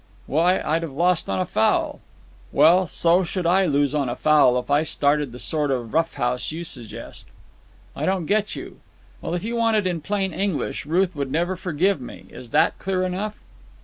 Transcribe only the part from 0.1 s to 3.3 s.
"Why, I'd have lost on a foul." "Well, so